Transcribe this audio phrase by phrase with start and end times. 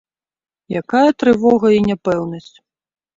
[0.81, 2.49] Якая трывога і няпэўнасць!